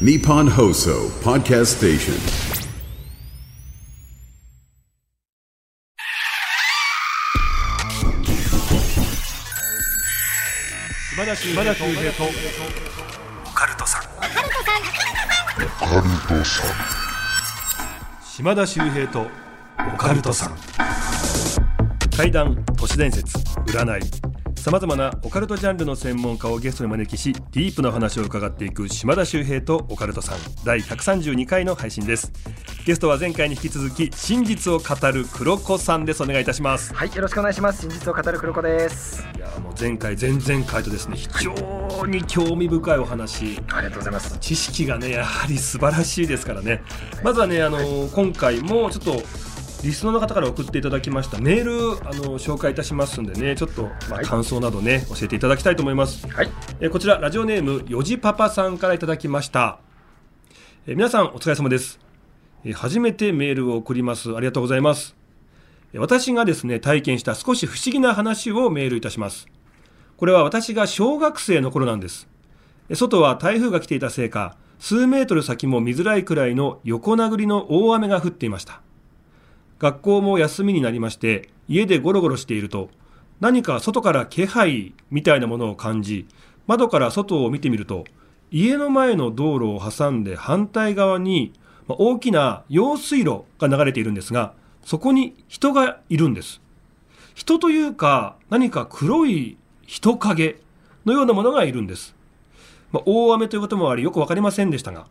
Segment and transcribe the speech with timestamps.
[0.00, 2.14] Nippon Hoso Podcast Station.
[11.14, 11.54] 島田秀
[11.94, 14.02] 平とオカルトさん
[18.24, 19.28] 島田秀平と
[19.94, 20.56] オカルトさん
[22.16, 24.33] 怪談都市伝説占い
[24.64, 30.38] さまざまなオカルトジャンルの専門家をゲストに招きしディープな話を伺っていく島田秀平とオカルトさん。
[30.64, 32.32] 第132回の配信です。
[32.86, 36.22] ゲストは前回に引き続き真実を語る黒子さんです。
[36.22, 36.94] お願いいたします。
[36.94, 37.82] はいよろしくお願いします。
[37.82, 39.22] 真実を語る黒子です。
[39.36, 43.60] いやもう前回前々回とですね非常に興味深いお話。
[43.70, 44.38] ありがとうございます。
[44.38, 46.82] 知識がねやはり素晴らしいですからね。
[47.22, 49.22] まずはねあの、今回もちょっと
[49.84, 51.38] リスナーの方から送っていただきました。
[51.38, 54.24] メールあの紹介いたしますんでねちょっと、まあはい。
[54.24, 56.48] 感想などね教えていただきたいと思います、はい。
[56.80, 59.78] えーこちらラジオネームよじパパさんからいただきました、
[60.86, 62.00] えー皆さんお疲れ様です、
[62.64, 64.34] えー初めてメールを送ります。
[64.34, 65.14] ありがとうございます。
[65.92, 69.46] えー私がですね体験した少し不思議な話をメールいたします。
[70.16, 72.26] これは私が小学生の頃なんです。
[72.88, 78.80] え外は台風が来ていたせいか数メートル先も見づらいくらいの横殴りの大雨が降っていました
[79.78, 82.90] 学校も休みになりまして家でゴロゴロしていると
[83.40, 86.26] 何か外から気配みたいなものを感じ
[86.66, 88.04] 窓から外を見てみると
[88.50, 91.52] 家の前の道路を挟んで反対側に
[91.88, 96.60] 大きな用水路が流れているんですがそこに人がいるんです。
[97.34, 100.56] 人というか何か黒い人影
[101.04, 102.14] のようなものがいるんです、
[102.92, 105.06] まあ大雨ということもありよく分かりませんでしたが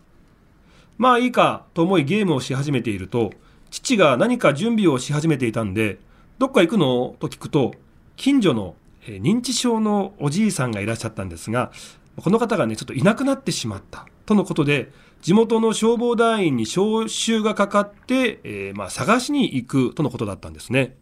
[0.97, 3.31] まあいいかと思いゲームをし始めていると
[3.73, 5.97] 父が何か準備をし始めていたんで
[6.37, 7.15] どっか行くの？
[7.17, 7.73] と聞くと
[8.17, 8.75] 近所の
[9.07, 11.71] 認知症のおじいさんがいらっしゃったんですが
[12.17, 14.05] この方がねちょっといなくなってしまった。
[14.27, 14.91] とのことで
[15.23, 20.95] 地元の消防団員に招集がかかって、えーまあ、探しに行くとのことだったんですね。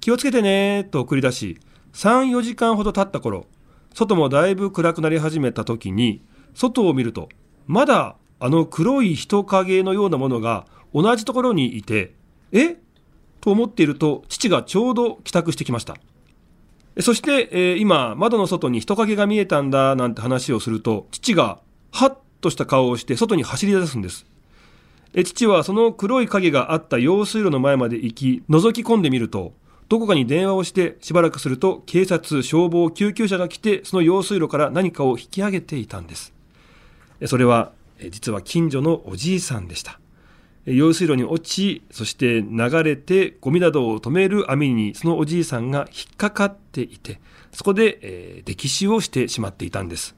[0.00, 1.58] 気をつけてねと送り出し
[1.94, 3.46] 34時間ほど経った頃
[3.94, 6.20] 外もだいぶ暗くなり始めた時に
[6.52, 7.30] 外を見ると
[7.66, 12.12] まだあの黒い人影のようなものが同じところにいて
[12.52, 12.76] え？
[13.40, 15.96] と思っていると父がちょうど帰宅してきました。
[16.96, 21.60] えそして、えー今窓の外に人影が見えたんだなんて話をすると父が
[21.92, 24.26] ハッとした顔をして外に走り出すんです。
[25.14, 29.52] え父はその黒い影があった用水路の前まで行き覗き込んでみると
[29.88, 36.34] どこかに電話をしてしばらくすると警察消防救急車が来てその用水路から何かを引き上げていたんです。
[37.20, 39.98] えそれはえ実は近所のおじいさんでした。
[40.74, 47.20] 用水路に落ちそして流れてゴミなどを止める網にそのおじいさんが引っかかっていて
[47.52, 50.14] そこで、えー溺死をしてしまっていたんです。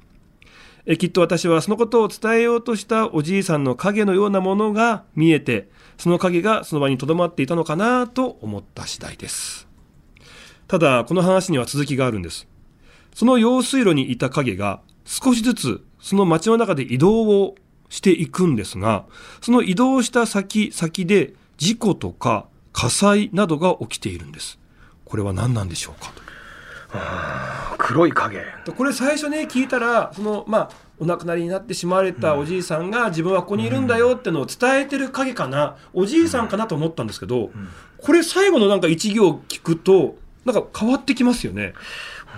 [0.86, 5.68] えきっと私はそのことを伝えようとしたおじいさんの影のようなものが見えて
[5.98, 9.68] その影がその場にとどまっていたのかなと思った次第です。
[10.66, 12.48] ただこの話には続きがあるんです。
[13.14, 17.56] その用水路にいた影が少しずつその街の中で移動を
[17.90, 19.04] していくんですが
[19.42, 24.58] その移動した先々で事故とか火災などが起きているんです。
[25.04, 26.12] これは何なんでしょうか？
[26.12, 26.22] と
[27.78, 28.40] 黒い影。
[28.76, 37.50] これ最初ね聞いたらそのまあお亡くなりになってしまわれたおじいさんが自分はここにいるんだよってのを伝えてる影かなおじいさんかなと思ったんですけど
[37.98, 41.74] これ最後のなんか一行聞くとなんか変わってきますよね。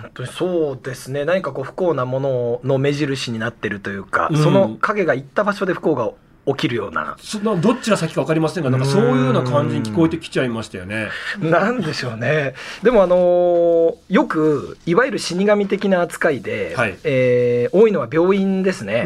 [0.03, 0.29] 本当に。
[0.29, 1.25] そうですね。
[1.25, 4.43] 何かこう不幸なものの目印になってるというか、うん。
[4.43, 6.11] その影が行った場所で不幸が
[6.45, 7.15] 起きるような。
[7.21, 11.09] そんなどっちが先か分かりませんがなんかそういうような感じに聞こえてきちゃいましたよね。
[11.39, 12.53] なんでしょうね。
[12.83, 16.97] でもあのーよくいわゆる死神的な扱いで、はい。
[17.03, 19.05] えー多いのは病院ですね、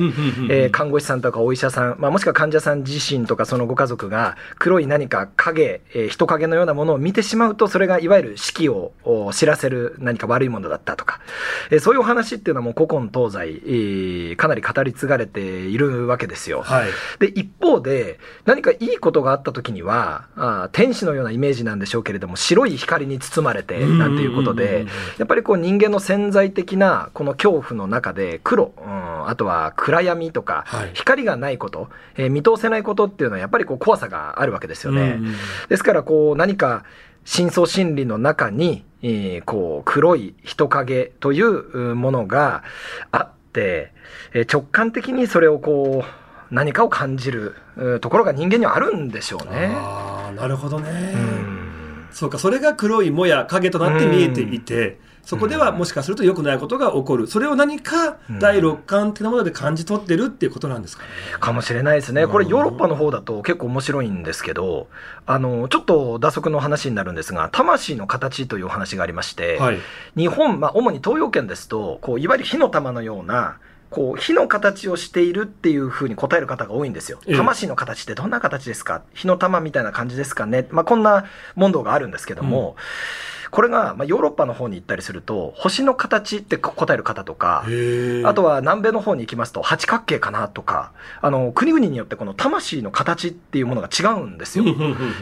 [0.72, 11.20] 看護師さんとかお医者さん、まあ、もしくは患者さん自身とかそのご家族が黒い何か影、えー人影のようなものを見てしまうとそれがいわゆる死期をお知らせる何か悪いものだったとか、
[11.72, 16.62] えーそういうお話っていうのはもう古今東西、えーかなり語り継がれているわけですよ。
[16.64, 16.90] はい。
[17.20, 24.88] で一方で何かいいことがあった時にはあー天使のようなイメージなんでしょうけれども白い光に包まれてなんていうことでうん
[25.18, 30.92] やっぱりこう人間の潜在的なこの恐怖の中で黒、うん、あとは暗闇とかはい。
[30.94, 35.20] 光がないこと、えー見通せないことっていうのはやっぱりこう怖さがあるわけですよね。
[35.70, 36.84] ですからこう何か
[37.26, 42.64] 深層心理の中に、えーこう黒い人影といううものが
[43.12, 43.92] あって、
[44.34, 49.74] えー直感的にそれをこう何かを感じるうところが人間にはあるんでしょうね。
[49.76, 51.14] ああなるほどね。
[51.16, 52.08] うん。
[52.12, 61.10] そうかそれが黒いもや影となって見えていて、そこではもしかすると良くないことが起こる、それを何か第六感っていうもので感じ取ってるっていうことなんですかね。
[61.42, 64.88] かもしれないですね、これ、ヨーロッパの方だと結構面白いんですけど、
[65.26, 69.80] あのちょっと打足の話になるんですが、魂の形というお話がありまして、はい、
[70.16, 73.58] 日本、まあ、主に東洋圏ですと、こういわゆる火の玉のような、
[73.90, 77.20] こう火の形をしているっていうふうに答える方が多いんですよ。
[77.26, 77.38] ええ。
[77.38, 79.02] 魂の形ってどんな形ですか？
[79.14, 81.26] 火の玉みたいな感じですかね、まあ、こんな
[81.56, 82.76] 問答があるんですけども、
[83.50, 87.64] これが、まあ、ヨーロッパの方に行ったりすると、星の形って答える方とか、
[88.26, 90.92] あとは南米の方に行きますと、八角形かなとか、
[91.22, 94.66] あの国々によってこの魂の形っていうものが違うんですよ。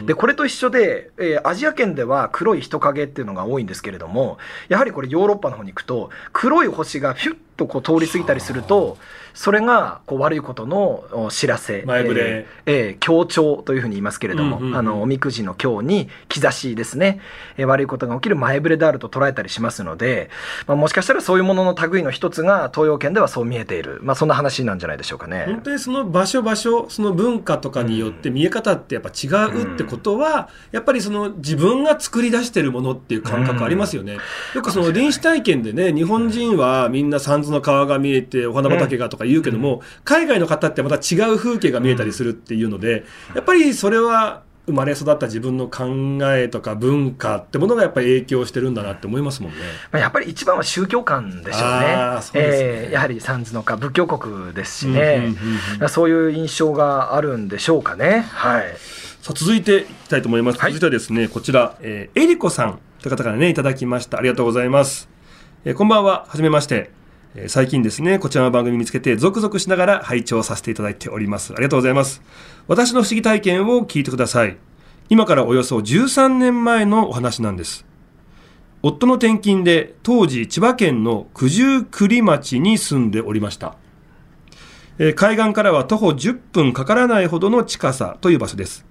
[0.06, 8.98] で、これと一緒で、えーアジア圏では黒い人影っていうのが多いんですけれども、やはりこれヨーロッパの方に行くと、黒い星がフュッとこう通り過ぎたりすると、
[9.34, 12.22] それがこう悪いことのお知らせ、前触れ。
[12.24, 14.76] えーえー強調というふうに言いますけれども、うんうんうん。
[14.76, 17.20] あのおみくじの今日に兆しですね、
[17.56, 20.30] えー悪いことが起きる前触れであると捉えたりしますので、
[20.66, 25.44] まあ、もしかしたらそういうものの類の一つが東洋圏ではそう見えている、まあ、そんな話なんじゃないでしょうかね。
[25.46, 34.18] 本当にその場所場所その文化とかによって見え方ってやっぱ違うってことは、やっぱりその自分が作り出してるものっていう感覚ありますよね。
[34.54, 43.04] よくその臨死体験でね日本人はみんな三途の川が見えてお花畑がとか言うけども、海外の方ってまた違う風景が見えたりするっていうので、
[43.34, 45.86] やっぱりそれは生まれ育った自分の考
[46.34, 49.58] えとか文化ってものがやっぱり影響してるんだなって思いますもんね。
[49.92, 55.36] まあ、やっぱり一番は宗教観でしょうねうねえーやはり三途の川仏教国ですしうんね、
[55.88, 58.26] そういう印象があるんでしょうかね。
[58.28, 58.76] はい
[59.22, 60.58] さあ続いていきたいと思います。
[60.58, 64.18] はい続いてはですね、こちら、えー、えりこさんという方からね、いただきました。
[64.18, 65.08] ありがとうございます。
[65.64, 66.90] えーこんばんは、はじめまして。
[67.38, 71.52] え最近ですね、こちらの番組見つけて、続々しながら拝聴させていただいております。
[71.52, 72.22] ありがとうございます。
[72.66, 74.56] 私の不思議体験を聞いてください。
[75.10, 77.84] 今からおよそ13年前のお話なんです。
[78.80, 83.76] 夫の転勤で当時千葉県の九十九里町に住んでおりました。
[84.98, 88.86] え海岸からは徒歩10分かからないほどの近さという場所です。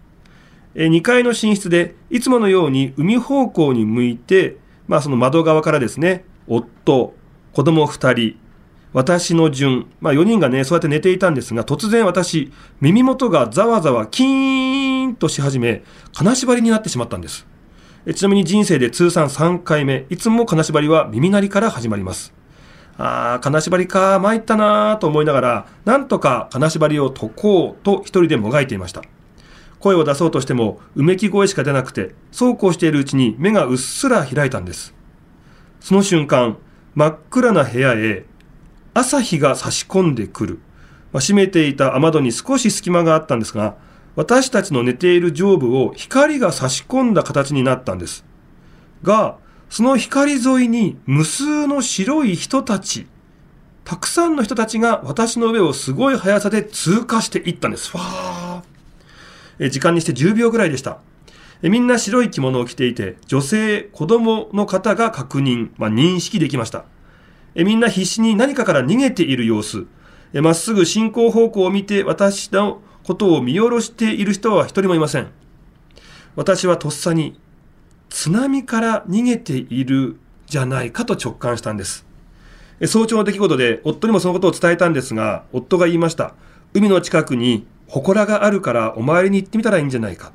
[0.76, 4.58] え2階の寝室でいつものように海方向に向いて、
[4.88, 7.16] まあその窓側からですね、夫、
[7.56, 8.38] 子供2人、
[8.92, 15.82] 私の順、まあ4人がね、そうやって寝ていたんですが、突然私、耳元がざわざわキーンとし始め、
[16.12, 17.48] 金縛りになってしまったんです。
[18.14, 22.34] ちなみに人生で通算3回目、いつも金縛りは耳鳴りから始まります。
[22.98, 29.02] ああ、金縛りか、参ったなーと思いながら、なんとか金縛りを解こうと一人でもがいていました。
[29.80, 34.94] 声を出そうとしても、うめき声しか出なくて、そうこうしているうちに目がうっすら開いたんです。
[35.80, 36.58] その瞬間、
[36.96, 38.26] 真っ暗な部屋へ、
[38.94, 40.60] 朝日が差し込んでくる。
[41.12, 43.76] まあ、閉めていた雨戸に少し隙間があったんですが、
[44.16, 48.24] 私たちの寝ている上部を光が差し込んだ形になったんです。
[49.04, 49.38] が、
[49.70, 53.08] その光沿いに無数の白い人たち、
[53.84, 57.92] たくさんの人たちが私の上をすごい速さで通過していったんです。
[57.92, 61.00] ファー時間にして10秒ぐらいでした。
[61.70, 66.86] みんな白い着物を着ていて、女性、子供の方が確認、まあ、認識できました。
[67.56, 69.88] みんな必死に何かから逃げている様子。
[70.34, 75.30] まっすぐ進行方向を見て私のことを見下ろしている人は一人もいません。
[76.36, 77.40] 私はとっさに
[78.10, 82.06] 津波から逃げているじゃないかと直感したんです。
[82.86, 86.36] 早朝の出来事で夫にもそのことを伝えたんですが、夫が言いました。
[86.74, 90.34] 海の近くに祠があるからお参りに行ってみたらいいんじゃないか。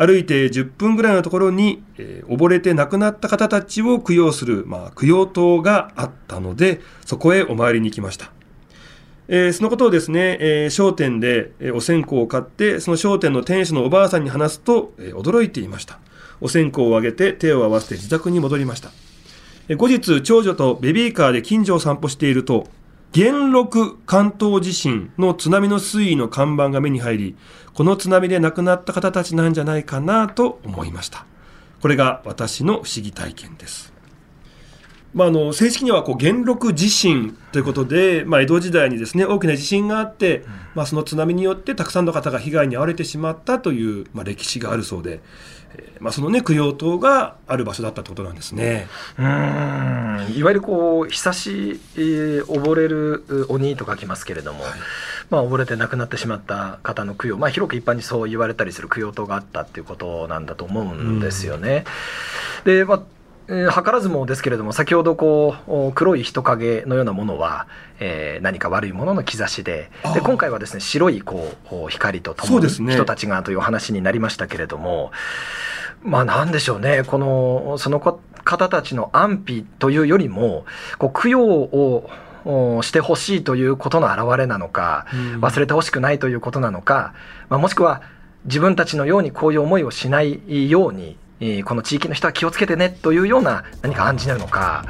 [0.00, 8.32] 歩いて10分ぐらいのところに、えー溺れて亡くなった方たちを供養する、まあ、供養塔があったので、そこへお参りに行きました。
[9.28, 15.98] えーそのことをですね、えー商店で、えお線香を買って、その商店の店主のおばあさんに話すと、え驚いていました。
[16.40, 18.90] お線香をあげて手を合わせて自宅に戻りました。
[19.68, 22.68] え後日、長女とベビーカーで近所を散歩していると、
[23.12, 27.36] 元禄関東地震の津波の水位の看板が目に入り、
[27.74, 31.26] この津波で亡くなった方たちなんじゃないかなと思いました。
[31.82, 33.89] これが私の不思議体験です。
[35.12, 45.20] まあ、あの正式にはこう元禄地震ということで、まあ、江戸時代にですね大きな地震があって、まあ、その津波によってたくさんの方が被害に遭われてしまったという、まあ、歴史があるそうで、
[45.74, 48.86] えーまあ、その、ね、供養塔がある場所だったということなんですね。
[49.18, 54.64] うーんいわゆるこう久し、えー溺れるう鬼と書きますけれども、
[55.28, 61.84] まあ、溺れて亡くなってしまった方の供養、まあ、広く一般にそう言われたりする供養塔があったっていうことなんだと思うんですよね。
[62.64, 63.02] でまあ
[63.50, 67.66] えー図らずもですけれども先ほどこうお黒い人影のようなものは、
[67.98, 72.94] えー何か悪いものの兆しでで今回はですね白いこうお光とともにそうですね。
[72.94, 75.10] 人たちがというお話になりましたけれども
[76.02, 80.64] まあなんでしょうねこのその方方たちの安否というよりも、
[80.98, 82.10] こう供養を
[82.44, 85.40] おしてほしいということの表れなのか、うん。
[85.40, 87.12] 忘れてほしくないということなのか、
[87.48, 88.02] まあ、もしくは
[88.46, 94.84] 自分たちのようにこういう思いをしないように、えーこの地域の人は気をつけてねというような何か暗示なのか、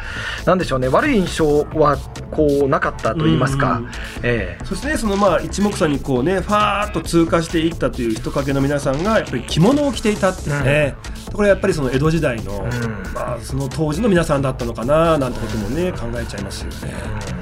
[0.45, 1.97] なんでしょうね、悪い印象は
[2.31, 3.91] こうなかったと言いますか、うん。
[4.23, 4.65] ええ。
[4.65, 10.97] そしてねそのまあ一目散にこうねファーッと通過していったという人影の皆さんがやっぱり着物を着ていたっていうね、
[11.33, 12.69] これやっぱりその江戸時代の、ん。
[13.15, 17.40] まあ、その当時の皆さんだったのかななんてこともね考えちゃいますよね。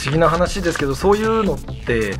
[0.00, 2.14] 不思議な話ですけど、そういうのって、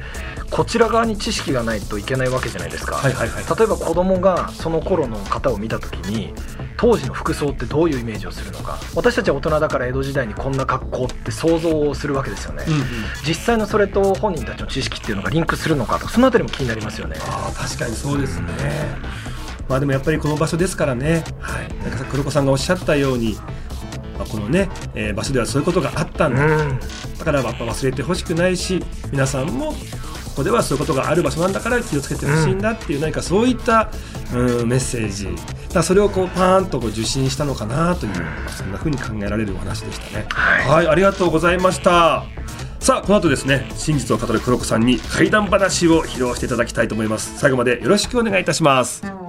[0.51, 2.97] こちら側に知識がないといけないわけじゃないですか。
[2.97, 3.45] はいはいはい。
[3.59, 6.35] 例えば子供がその頃の方を見た時に
[6.77, 8.79] 当時の服装ってどういうイメージをするのか。
[8.95, 12.83] 私たちは大人だから江戸時代にこんな格好って想像をするわけですよね、うんうん。
[13.25, 17.17] 実際のそれと本人たちの知識っていうのがリンクするのかとかそのあたりも気になりますよね。
[17.23, 18.49] ああ確かにそうですね。
[19.69, 23.39] まあでもやっぱりこの場所ですからね、はい、なんか黒子さんがおっしゃったように、
[24.21, 26.79] まあ、このね、えー場所ではそういうことがあったんだ、うん。
[27.19, 29.77] だからやっぱ忘れてほしくないし皆さんもこ
[30.37, 33.91] こではそういうことがある場所なんだから気をつけてほしいんだっていう何かそういった、
[34.35, 35.29] うん、メッセージ。
[35.73, 40.27] だそれをこうパーンとこう受信したのかなという、まあそんな風に考えられるお話でしたね。
[40.29, 42.25] はいありがとうございました。
[42.79, 47.39] さあこの後ですね真実を語る黒子さんに怪談話を披露していただきたいと思います。
[47.39, 49.20] 最後までよろしくお願いいたします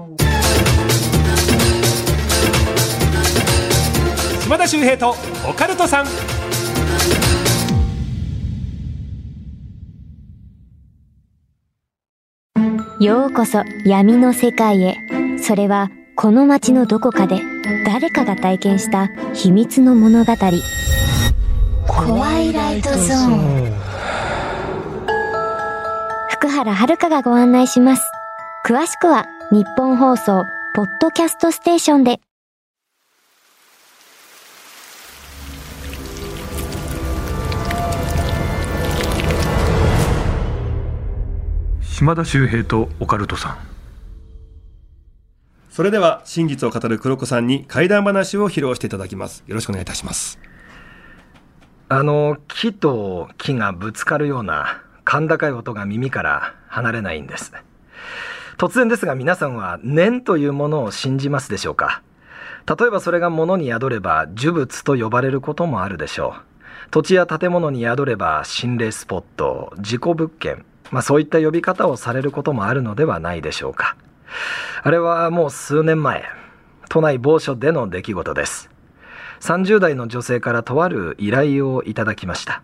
[4.51, 5.15] 島田秀平と
[5.49, 6.05] オカルトさん
[13.01, 14.97] ようこそ闇の世界へ。
[15.41, 17.39] それはこの街のどこかで
[17.85, 20.33] 誰かが体験した秘密の物語。
[21.87, 23.73] 怖いライトゾーン。
[26.29, 28.03] 福原遥がご案内します。
[28.65, 30.43] 詳しくは日本放送
[30.75, 32.19] ポッドキャストステーションで。
[42.01, 43.57] 島田秀平とオカルトさん。
[45.69, 49.43] それでは真実を語る黒子さんに怪談話を披露していただきます。
[49.45, 50.39] よろしくお願いいたします。
[51.89, 57.53] あの木と木がぶつかるような甲高い音が耳から離れないんです。
[58.57, 62.01] 突然ですが皆さんは念というものを信じますでしょうか？
[62.65, 66.41] 例えばそれが物に宿れば呪物と呼ばれることもあるでしょう。
[66.89, 73.95] 土地や建物に宿れば心霊スポット事故物件まあそういった呼び方をされることもあるのではないでしょうか。
[74.83, 76.23] あれはもう数年前
[76.89, 78.69] 都内某所での出来事です。
[79.39, 82.61] 30代の女性からとある依頼をいただきました。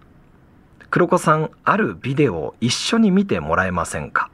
[0.89, 4.29] 黒子さんあるビデオを一緒に見てもらえませんか、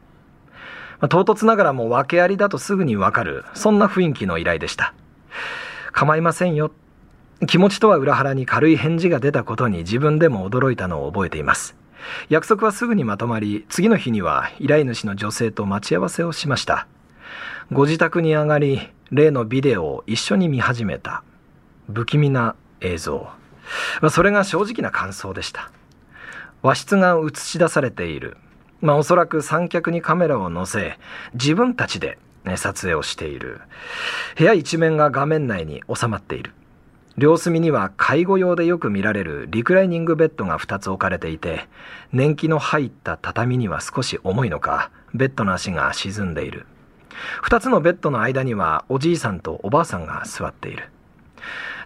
[1.00, 4.94] まあ唐突ながらも訳ありだとすぐにわかるそんな雰囲気の依頼でした。
[5.92, 6.72] 構いませんよ。
[7.48, 11.76] 気持ちとは裏腹に軽い返事が出たことに自分でも驚いたのを覚えています。
[12.30, 16.88] 約束はすぐにまとまり次の日には依頼主の女性と待ち合わせをしました。
[17.72, 21.24] ご自宅に上がり例のビデオを一緒に見始めた。
[21.92, 23.28] 不気味な映像。
[24.02, 25.72] まあそれが正直な感想でした。
[26.62, 28.38] 和室が映し出されている。
[28.82, 30.98] まあおそらく三脚にカメラを載せ
[31.34, 33.62] 自分たちでね撮影をしている。
[34.38, 36.54] 部屋一面が画面内に収まっている。
[37.16, 41.68] 両隅には介護用でよく見られるリクライニングベッドが2つ置かれていて
[42.12, 46.66] 年季の入った畳には少し重いのかベッドの足が沈んでいる。
[47.44, 50.90] 2つのベッドの間にはおじいさんとおばあさんが座っている。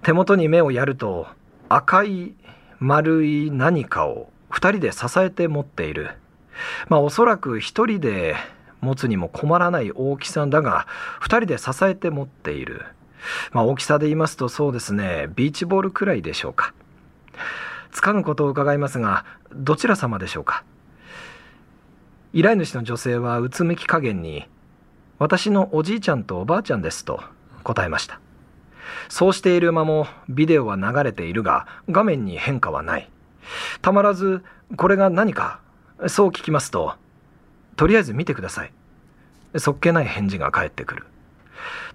[0.01, 1.27] 手元に目をやると
[1.67, 2.33] 赤い
[2.79, 6.11] 丸い何かを2人で支えて持っている。
[6.87, 8.35] まあおそらく1人で
[8.79, 10.87] 持つにも困らない大きさだが
[11.21, 12.85] 2人で支えて持っている。
[13.51, 16.73] まあ大きさで言いますとそうですねビーチボールくらいでしょうか。
[17.91, 20.63] つかぬことを伺いますがどちら様でしょうか。
[22.33, 24.45] 依頼主の女性はうつむき加減に
[25.17, 27.21] 私のおじいちゃんとおばあちゃんですと
[27.63, 28.19] 答えました。
[29.09, 33.09] そうしている間もビデオは流れているが画面に変化はない。
[33.81, 34.43] たまらず
[34.75, 35.59] これが何か
[36.07, 36.93] そう聞きますと
[37.77, 38.71] とりあえず見てください。
[39.57, 41.05] そっけない返事が返ってくる。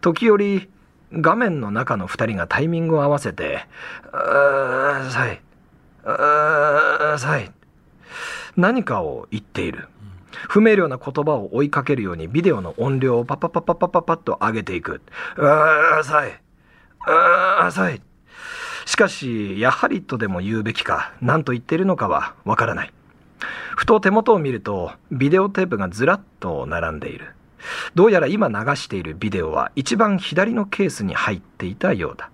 [0.01, 0.69] 時折
[1.13, 3.67] 画面の中の2人がタイミングを合わせて
[4.13, 5.41] 「うーさい」
[6.05, 7.53] うーさい。
[8.57, 9.89] 何かを言っている。
[10.49, 15.03] 不明瞭な言葉を追いかけるようにビデオの音量をパパパパパパパッと上げていく
[15.37, 16.31] 「うーさい」
[17.07, 18.01] 「うーさい」
[18.87, 22.93] しかしやはりとでも言うべきか何と言っているのかはわからない。
[23.77, 27.35] ふと手元を見るとビデオテープがずらっと並んでいる。
[27.95, 32.31] どうやら今流しているビデオは一番左のケースに入っていたようだ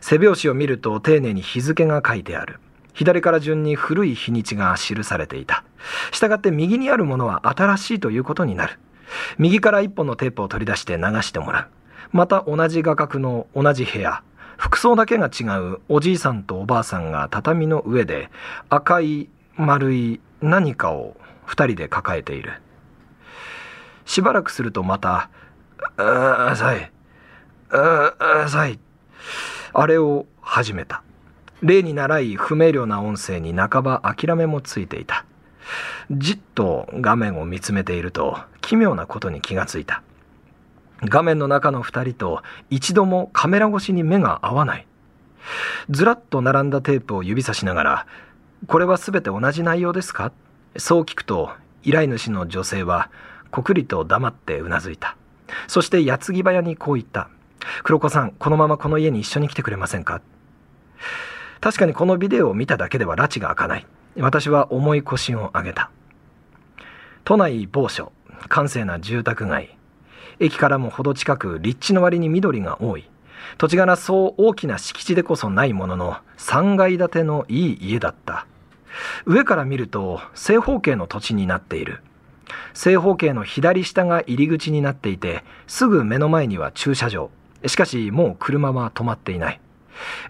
[0.00, 2.58] 背表紙を見ると丁寧に日付が書いてある。
[2.92, 5.64] 左から順に古い日にちが記されていた。
[6.10, 8.78] したがって右にあるものは新しいということになる。
[9.38, 11.68] 右から一本のテープを取り出して流してもらう。
[12.12, 14.22] また同じ画角の同じ部屋。
[14.56, 18.30] 服装だけが違うおじいさんとおばあさんが畳の上で
[18.68, 22.52] 赤い丸い何かを二人で抱えている。
[24.10, 25.30] しばらくするとまた、
[25.96, 26.90] あーさい、
[27.70, 28.80] あーさい、
[29.72, 31.04] あれを始めた。
[31.62, 35.24] 例に習い不明瞭な音声に半ば諦めもついていた。
[36.10, 40.02] じっと画面を見つめていると奇妙なことに気がついた。
[41.04, 44.88] 画面の中の二人と一度もカメラ越しに目が合わない。
[45.88, 48.06] ずらっと並んだテープを指さしながら、
[48.66, 50.32] これはすべて同じ内容ですか？
[50.76, 51.52] そう聞くと
[51.84, 53.08] 依頼主の女性は
[53.50, 55.16] こくりと黙ってうなずいた。
[55.66, 57.28] そして矢継ぎ早にこう言った。
[57.82, 60.22] 黒子さん、このままこの家に一緒に来てくれませんか？
[61.60, 63.86] 確かにこのビデオを見ただけでは拉致が開かない。
[64.16, 65.90] 私は重い腰を上げた。
[67.24, 68.12] 都内某所、
[68.48, 69.76] 閑静な住宅街。
[70.38, 73.08] 駅からもほど近く、立地の割に緑が多い。
[73.58, 78.46] 土地柄そう大きな敷地でこそないものの、3階建てのいい家だった。
[79.26, 82.02] 上から見ると正方形の土地になっている。
[82.74, 87.30] 正方形の左下が入り口になっていて、すぐ目の前には駐車場。
[87.66, 89.60] しかしもう車は止まっていない。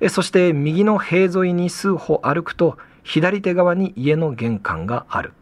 [0.09, 5.33] そして右の塀沿いに数歩歩くと左手側に家の玄関がある。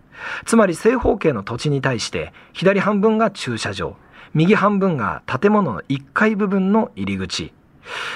[0.44, 3.96] つまり正方形の土地に対して左半分が駐車場、
[4.34, 7.52] 右半分が建物の1階部分の入り口。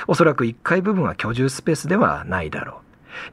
[0.06, 2.80] おそらく1階部分は居住スペースではないだろ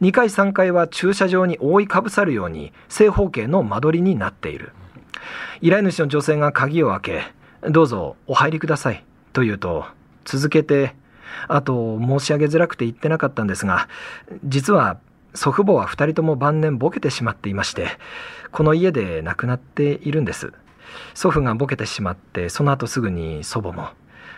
[0.02, 0.06] う。
[0.06, 4.72] 2階3階は駐車場に覆いかぶさるように正方形の間取りになっている。
[5.62, 9.04] 依頼主の女性が鍵を開け、どうぞお入りください。
[9.34, 9.86] と言うと、
[10.26, 10.96] 続けて
[11.48, 13.88] あと申し上げづらくて言ってなかったんですが
[14.44, 15.00] 実は
[15.34, 17.88] 祖父母は2人とも晩年ボケてしまっていまして
[18.52, 20.54] この家で亡くなっているんです。
[21.14, 23.90] 祖父がボケてしまってその後すぐに祖母も、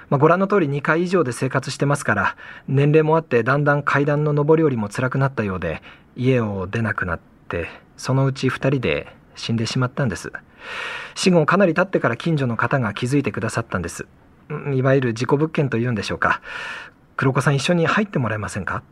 [0.10, 2.36] まあ、ご覧の通り2階以上で生活してますから
[2.68, 5.82] 年齢もあってだんだん階段の上り下りも辛くなったようで
[6.18, 10.34] 家を出なくなってそのうち2人で死んでしまったんです。
[11.16, 14.08] 死後かなり経ってから近所の方が気づいてくださったんです。
[14.74, 16.42] いわゆる事故物件というんでしょうか。
[17.16, 18.84] 黒子さん一緒に入ってもらえませんか？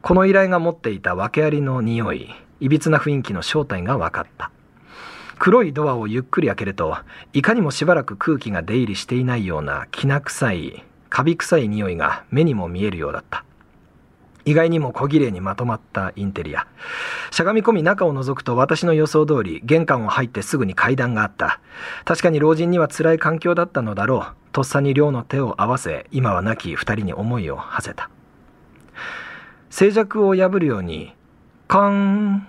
[0.00, 4.50] この依頼が持っていた訳ありの匂いいびつな雰囲気の正体が分かった。
[5.38, 6.96] 黒いドアをゆっくり開けると
[7.32, 13.44] いかにもしばらく空気が出入りしていないようなきな臭いカビ臭い匂いが目にも見えるようだった。
[14.48, 16.66] 意外にも小綺麗にまとまったインテリア。
[17.30, 21.60] しゃがみ込み中を覗くと私の予想通り玄関を入ってすぐに階段があった。
[22.06, 24.34] 確かに老人には辛い環境だったのだろう。
[24.52, 28.08] とっさに寮の手を合わせ、今は亡き二人に思いを馳せた。
[29.68, 31.12] 静寂を破るように、
[31.66, 32.48] カン、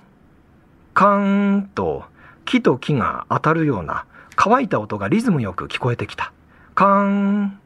[0.94, 2.06] カンと
[2.46, 4.06] 木と木が当たるような
[4.38, 6.32] 乾いた音がリズムよく聞こえてきた。
[6.76, 7.60] カン、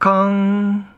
[0.00, 0.92] カン。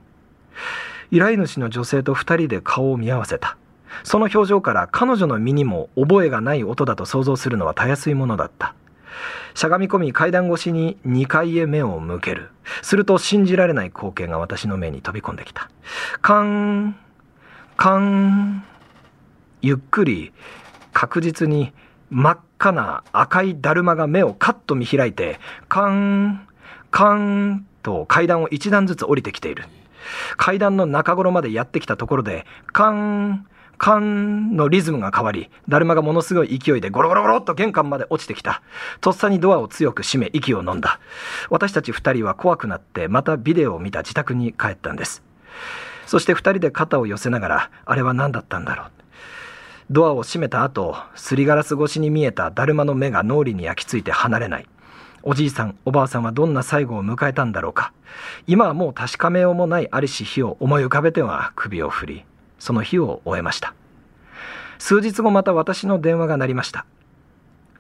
[1.13, 3.59] 依頼主の女性と二人で顔を見合わせた。
[4.03, 8.75] その表情から彼女の身にも覚えがない音だと想像するのはたやすいものだった。
[9.55, 12.49] しゃがみ込み階段越しに2階へ目を向ける。
[12.81, 15.69] すると信じられない光景が私の目に飛び込んできた。
[16.23, 16.97] カン、
[17.77, 18.65] カン。
[19.61, 20.33] ゆっくり、
[20.95, 21.75] 確実に
[22.09, 26.49] 真っ赤な赤いだるまが目をカッと見開いて、カン、
[26.91, 29.65] カンと階段を一段ずつ降りてきている。
[30.37, 33.47] 階段の中頃までやってきたところで、カン、
[33.79, 38.63] カンのリズムが変わり、だるまがものすごい勢いでゴロゴロゴロっと玄関まで落ちてきた。
[39.01, 41.01] とっさにドアを強く閉め、息を飲んだ。
[41.51, 45.23] 私たち二人は怖くなって、またビデオを見た自宅に帰ったんです。
[46.07, 48.91] そして二人で肩を寄せながら、あれは何だったんだろう。
[49.91, 54.69] ドアを閉めた後、すりガラス越しに見えただるまの目が脳裏に焼き付いて離れない。
[55.25, 57.93] おじいさん、おばあさんはどんな最後を迎えたんだろうか。
[58.47, 62.25] 今はもう確かめようもないありし日を思い浮かべては首を振り、
[62.59, 63.75] その日を終えました。
[64.79, 66.87] 数日後また私の電話が鳴りました。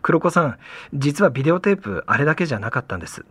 [0.02, 0.58] 黒子さん、
[0.94, 3.24] 実はビデオテープあれだけじゃなかったんです。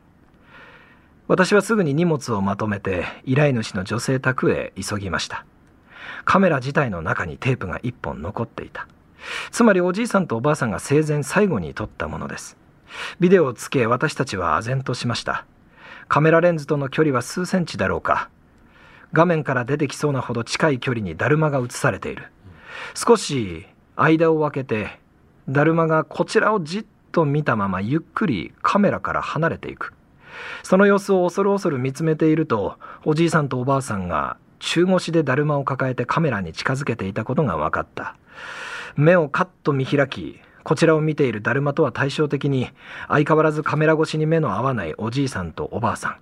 [1.27, 5.45] 私はすぐに荷物をまとめて依頼主の女性宅へ急ぎました。
[6.25, 8.87] カメラ自体の中にテープが1本残っていた。
[9.51, 12.57] つまりおじいさんとおばあさんが生前最後に撮ったものです。
[13.19, 15.45] ビデオをつけ私たちは唖然としました。
[16.07, 18.29] カメラレンズとの距離は数センチだろうか。
[19.13, 22.25] 画面から出てきそうなほど近い距離にだるまが映されている。
[22.95, 24.99] 少し間を空けて
[25.49, 29.93] だるまがこちらをじっと見たままゆっくりカメラから離れていく。
[30.63, 38.15] その様子を恐る恐る見つめているとおじいさんとおばあさんが中腰でだるまを抱えてカメラに近づけていたことが分かった。
[38.95, 42.69] 目をカッと見開きこちらを見ているだるまとは対照的に
[43.07, 46.17] 相変わらずカメラ越しに目の合わないおじいさんとおばあさん。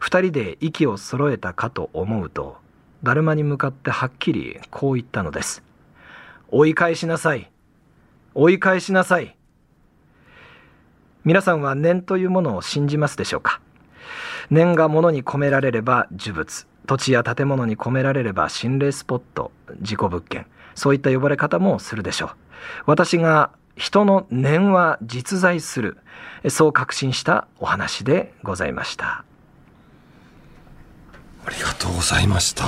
[0.00, 2.56] 二人で息を揃えたかと思うと
[3.02, 5.62] だるまに向かってはっきりこう言ったのです。
[6.48, 7.50] 追い返しなさい。
[8.34, 9.36] 追い返しなさい。
[11.24, 13.60] 皆さんは念というものを信じますでしょうか？
[14.50, 16.66] 念が物に込められれば呪物。
[16.86, 19.50] 土地や建物に込められれば心霊スポット。
[19.80, 20.46] 事故物件。
[20.74, 22.30] そういった呼ばれ方もするでしょう。
[22.86, 25.98] 私が人の念は実在する。
[26.48, 29.24] そう確信したお話でございました。
[31.46, 32.64] ありがとうございました。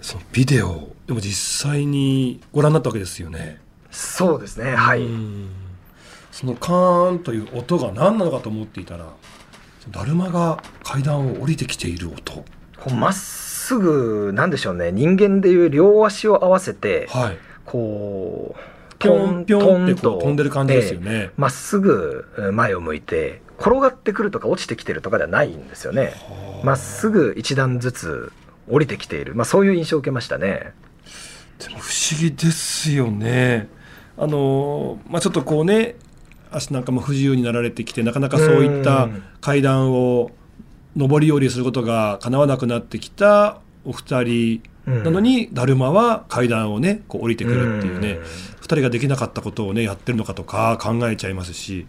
[0.00, 3.60] そのビデオでも実際にご覧になったわけですよね。
[3.90, 5.02] そうですねはい。
[5.02, 5.48] うん。
[6.30, 9.06] そのカーンという音が何なのかと思っていたら
[9.90, 12.44] だるまが階段を降りてきている音。
[12.78, 14.92] こうまっすぐなんでしょうね。
[14.92, 21.10] 人間でいう両足を合わせてはいこうぴょんぴょんってこう飛んでる感じですよね。
[21.10, 21.30] ええ。
[21.36, 22.24] まっすぐ
[22.54, 26.14] 前を向いて転がってくるとか落ちてきてるとかではないんですよね。
[26.62, 28.32] まっすぐ一段ずつ
[28.68, 30.72] 降りてきている、まあ、そういう印象を受けましたね。
[31.58, 33.68] でも不思議ですよね。
[34.18, 35.96] あのまあ、ちょっとこうね
[36.50, 39.22] 足なんかも不自由になられてきてなかなかそういったうん。
[39.40, 40.30] 階段を
[40.96, 48.24] 上り下りすることが叶わなくなってきたお二人うんなのに、だるまは階段をねこう降りてくるっていうね、うん。
[48.60, 51.86] 二人ができなかったことをねやってるのかとか考えちゃいますし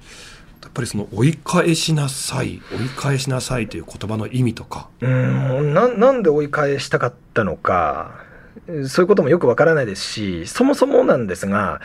[0.62, 4.90] やっぱりその追い返しなさい追い返しなさいという言葉の意味とか。
[5.02, 5.74] うん。
[5.74, 8.26] ななんで追い返したかったのか
[8.88, 11.80] そういうこともよくわからないですしそもそもなんですが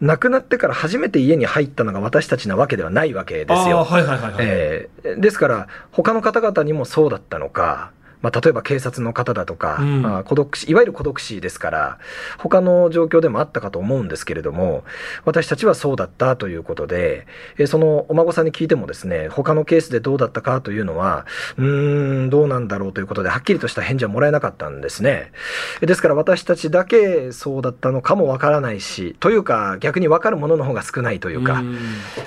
[0.00, 3.84] 亡くなってから初めて家に入ったのが私たちなわけではないわけですよ。
[3.84, 10.06] はいはいはいはい、えーですから他の方々にもそうだったのか、まあ、例えば警察の方だとか、うん。
[10.06, 11.98] あー孤独死いわゆる孤独死ですから
[12.38, 14.84] 他の状況でもあったかと思うんですけれども
[15.24, 17.26] 私たちはそうだったということで、
[17.56, 21.26] えーそのお孫さんに聞いてもですね他のケースでどうだったかというのは
[21.56, 25.32] うーんどうなんだろうということではっきりとした返事はもらえなかったんですね。
[25.80, 31.78] えですから私たちだけそうだったのかもわからないしというか逆に分かるものの方が少ないというか、うん。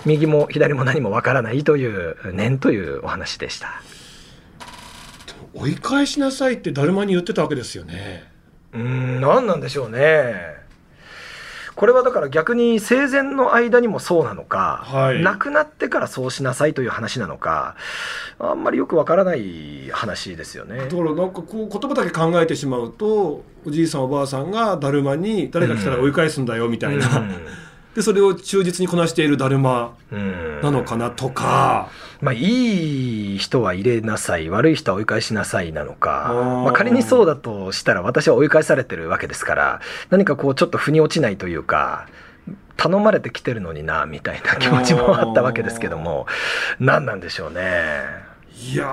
[0.05, 3.81] 右も左も何もわからないという念というお話でした
[5.53, 8.23] 追い返しなさいってだるまに言ってたわけですよね。
[8.73, 10.59] うーん何なんでしょうね。
[11.73, 15.23] これはだから逆に生前の間にもそうなのか、はい。
[15.23, 17.75] 亡くなってからそうしなさいという話なのか
[18.39, 20.77] あんまりよくわからない話ですよね。
[20.77, 27.07] だからなんかこう言葉だけ考えてしまうとおじいさんおばあさんがだるまに誰が来たら追い返すんだよみたいな、
[27.95, 30.61] でそれを忠実にこなしているだるまうん。
[30.61, 31.89] なのかなとか、
[32.21, 34.49] まあ、いい人は入れなさい。
[34.49, 36.31] 悪い人は追い返しなさいなのか。
[36.63, 42.07] まあ、仮にそうだとしたら私は追い返されてるわけですから何かこうちょっと腑に落ちないというか
[42.77, 46.27] 頼まれてきてるのになみたいな気持ちもあったわけですけども。
[46.79, 47.61] 何なんでしょうね。
[48.71, 48.85] いや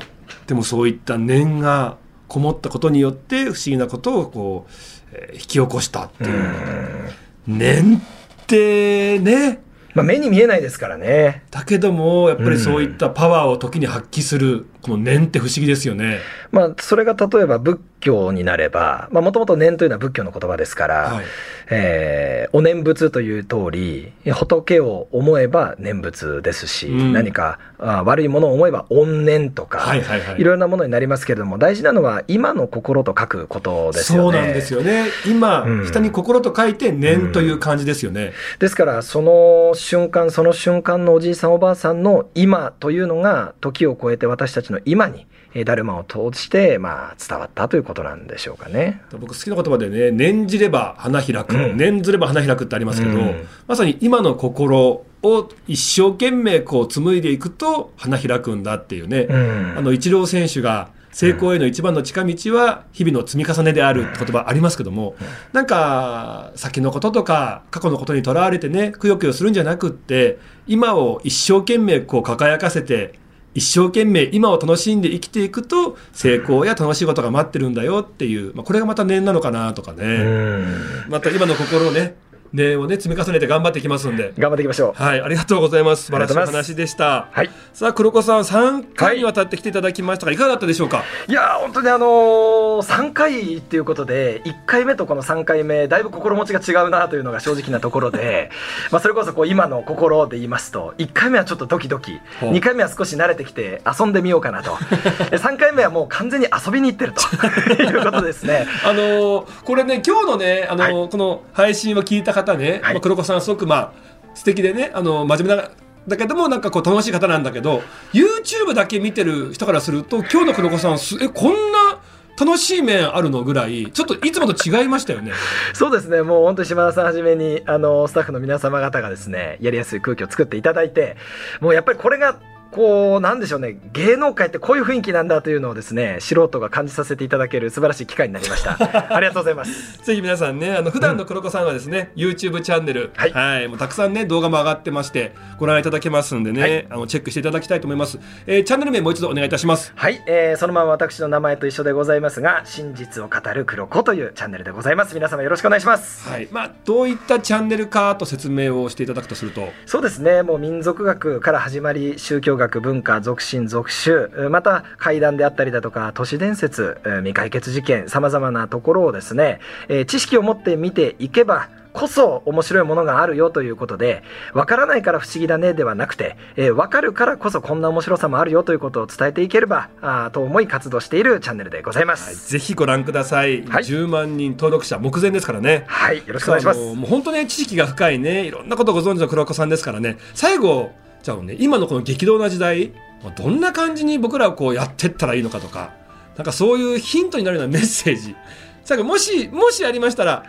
[0.00, 0.48] ー。
[0.48, 1.96] でもそういった念が
[2.28, 4.70] こもったことによって不思議なことをこう、
[5.12, 7.10] えー引き起こしたっていう、
[7.46, 8.00] 念っ
[8.46, 11.44] てねまあ、目に見えないですからね。
[11.52, 16.18] だけどもやっぱりそういったパワーを時に発揮するこの念って不思議ですよね。
[16.52, 21.24] まあ、それが例えば仏教になれば、まあ、もともと念というのは仏教の言葉ですから、はい
[21.70, 34.38] えーお念仏という通り、仏を思えば念仏ですし、うん何かあ悪いものを思えば怨念とか、はいはいはいいろいろなものになりますけれども、大事なのは今の心と書くことですよね。
[34.38, 35.06] そうなんですよね。
[35.26, 38.32] 今、うん下に心と書いて念という感じですよね。
[38.58, 49.00] ですから、その瞬間、その瞬間のおじいさん、おばあさんの今というのが、時を超えて私たちの今に、えーだるまを通して、まあ、伝わったということなんでしょうかね。
[49.12, 51.76] 僕好きな言葉でね、念じれば花開く、うん。
[51.76, 53.46] 念ずれば花開くってありますけど、うん。
[53.66, 59.74] まさに今の心を一生懸命こう紡いでいくと花開くんだっていうね、うん。
[59.78, 65.14] あの、イチロー選手が成功への一番の近道は日々の積み重ねであるって言葉ありますけども、
[65.52, 73.14] なんか先のこととか過去のことにとらわれてね、くよくよするんじゃなくって、今を一生懸命こう輝かせて、
[73.54, 80.76] 一生懸命今を楽しんで生きていくと成功や楽しいことが待ってるんだよっていう、まあ、これがまた念なのかなとかね、うん。
[81.08, 82.16] また今の心をね
[82.54, 84.32] 念をね積み重ねて頑張っていきますんで。
[84.38, 85.02] 頑張っていきましょう。
[85.02, 86.04] はいありがとうございます。
[86.04, 87.28] 素晴らしい話でした。
[87.32, 87.50] はい。
[87.72, 91.02] さあ黒子さん3回にわたって来ていただきましたがいかがだったでしょうか？
[91.28, 98.50] いやー本当にあのー、3回っていうことで1回目とこの3回目だいぶ心持ちが違うなというのが正直なところで
[98.92, 102.52] まあそれこそこう今の心で言いますと1回目はちょっとドキドキほう。
[102.52, 104.72] 2回目は少し慣れてきて遊んでみようかなと。
[105.34, 107.22] 3回目はもう完全に遊びに行ってると。
[107.82, 108.66] いうことですね。
[108.84, 113.92] あのーこれね今日のね、あのーこの配信を聞いた方ね、はいまあ、黒子さんすごくまあ
[114.34, 115.70] 素敵でね、あのー真面目な
[116.06, 121.98] だけどもなんかこう楽しい方なんだけど YouTube だけ見てる人からすると今日の黒子さんすえこんな
[122.38, 125.32] 楽しい面あるのぐらいちょっといつもと違いましたよね。
[125.72, 131.16] そうですねもう本当に島田さんはじめにあのスタッフの皆様方がですねやりやすい空気を作っていただいて
[131.60, 132.38] もうやっぱりこれが
[132.74, 133.76] こうなんでしょうね。
[133.92, 138.72] 芸能界ってこういう雰囲気なんだというのをですね素人が感じさせていただける素晴らしい機会になりました。
[139.14, 140.02] ありがとうございます。
[140.02, 146.86] ぜひ皆さんね、あの普段の黒子さんはですね、YouTube チャンネル、はいもうたくさんね動画も上がってまして、ご覧いただけますんでね、はい。
[146.90, 148.18] あのチェックしていただきたいと思います。
[148.46, 149.92] えーチャンネル名もう一度お願いいたします。
[149.94, 155.14] はい、えーそのまま私の名前と一緒でございますが真実を語る黒子というチャンネルでございます。
[155.14, 156.28] 皆様よろしくお願いします。
[156.28, 160.42] はい、まあどういったチャンネルかと説明をしていただくとすると、そうですね。
[160.42, 182.50] もう民族学から始まり宗教学文化俗神俗宗えーまた怪談であったりだとか都市伝説えー未解決事件さまざまなところをですね、えー知識を持って見ていけばこそ面白いものがあるよということでわからないから不思議だねではなくて、えーわかるからこそこんな面白さもあるよということを伝えていければあーと思い活動しているチャンネルでございまはいす。
[182.50, 183.62] ぜひご覧ください。
[183.66, 185.84] はい10万人登録者目前ですからね。
[185.86, 186.80] はい、よろしくお願いします。
[186.80, 190.90] もう本当ね知識が深いねいろんなことをご存知の黒子さんですからね最後
[191.24, 191.56] じゃあね。
[191.58, 192.92] 今のこの激動な時代
[193.36, 195.94] どんな感じに僕らをこうやってったらいいのかとか
[196.36, 198.36] なんかそういうヒントになるようなメッセージ。
[198.84, 200.44] 最後もしもしありましたら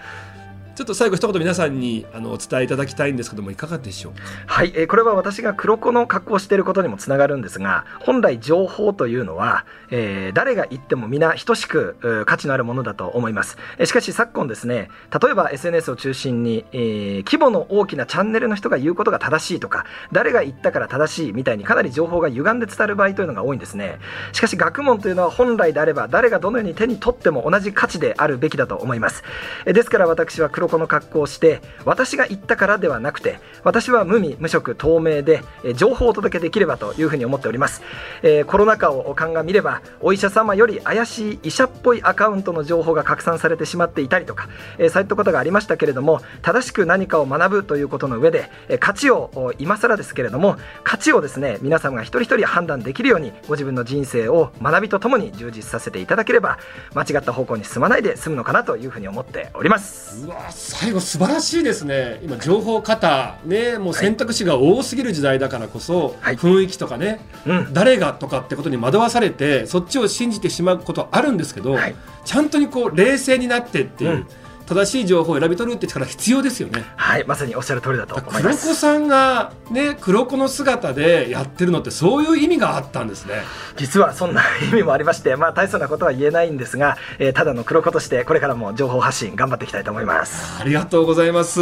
[0.75, 4.21] ちょっと最後一言皆さんにあのお伝えいただきたいんですけどもいかがでしょうか？
[4.45, 13.57] はい、えーこれは私が黒子の格好をしていることにもつながるんですが本来情報というのは、えー誰が言っても皆等しく価値のあるものだと思います。
[13.77, 14.89] えーしかし昨今ですね
[15.23, 23.99] 例えば SNS を中心に、えー規模の大きなチャンネルの人が言うことが正しいとか誰が言ったから正しいみたいにかなり情報が歪んで伝わる場合というのが多いんですね。
[24.33, 29.23] しかし学問というのは本来であれば誰がどのように手に取っても同じ価値であるべきだと思います。
[29.65, 35.43] えーですから私は黒子の格好をして私が言ったからではなくて私は無味無色透明で
[35.75, 37.81] 情報をお届けできればというふうに思っております、
[38.23, 44.47] えーコロナ禍を鑑みればお医者様より怪しい医者っぽいアカウントの情報が拡散されてしまっていたりとか、
[44.77, 56.57] えーそういったことがありましたけれども正しく何かを学ぶということの上で、え価値を今更ですけれども価値をですね皆様が一人一人判断できるようにご自分の人生を学びとともに充実させていただければ
[56.93, 60.25] 間違った方向に進まないで済むのかなというふうに思っております。
[60.25, 62.19] うわ最後素晴らしいですね。
[62.23, 66.37] 今情報型ねもう選択肢が多すぎる時代だからこそ、はい。
[66.37, 67.73] 雰囲気とかね、うん。
[67.73, 71.95] 誰がとかってことに惑わされてそっちを信じてしまうことあるんですけど、はい。
[72.23, 74.27] ちゃんとにこう冷静になってっていう、うん
[74.65, 76.83] 正しい情報を選び取るって力必要ですよね。
[76.95, 83.35] はいまさにおっしゃる通りだと思い黒子ますさんがね黒子の姿でやってるのってそういう意味があったんですね。
[83.77, 90.59] 実はそんな意味もありまして、まあ、大層なことは言えないんですが、えーただの黒子としてこれからも情報発信頑張っていきたいと思います。
[90.59, 91.61] ありがとうございます。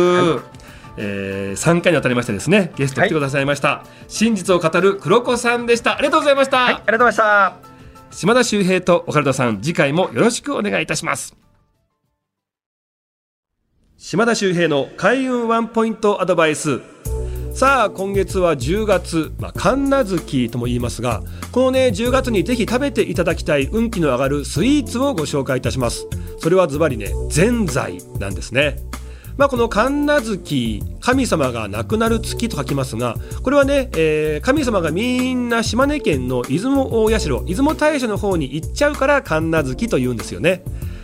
[0.95, 5.97] えー、3回にわたりましてですねゲスト来てくださいました、真実を語る黒子さんでした。
[5.97, 7.73] ありがとうございました、はいありがとうございました。
[8.13, 11.42] 島田秀平と岡田さん次回もよろしくお願いいたします
[14.05, 16.81] 島田秀平の開運ワンポイントアドバイス。
[17.53, 26.05] さあ今月は10月、まあ、神奈月とも言いますがこのね10月にぜひ食べていただきたい運気の上がるスイーツをご紹介いたします。
[26.39, 28.75] それはズバリねぜんざいなんですね。
[29.37, 40.61] まあ、この神奈月神様が亡くなる月と書きますがこれはね、えー神様がみんな島根県の出雲大社出雲大社の方に行っちゃうから神奈月と言うんですよね。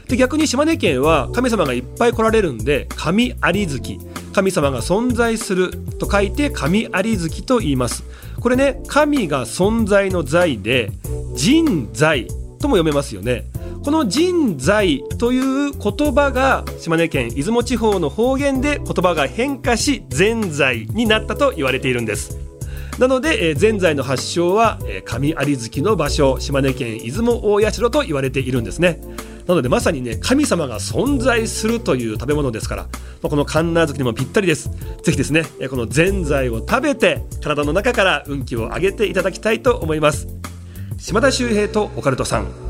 [0.10, 4.00] で逆に島根県は神様がいっぱい来られるんで神有月。
[4.34, 8.04] 神様が存在すると書いて神有月と言います。
[8.40, 10.92] これね神が存在の在で
[11.36, 12.28] 人在
[12.60, 13.46] とも読めますよね。
[13.86, 22.38] この人在という言葉が島根県出雲地方の方言で言葉が変化し善在になったと言われているんです。
[22.98, 29.00] なので、えー、ぜ在の発祥は、えー神有月の場所島根県出雲大社と言われているんですね。
[29.50, 32.90] なのでまさにね神様が存在するという食べ物ですから、ま
[33.24, 34.70] あこの神奈月にもぴったりです。
[35.02, 40.28] 是非ですねこのぜんざいを食べて体の中から運気を上げていただきたいと思います。
[41.00, 42.69] 島田秀平とオカルトさん。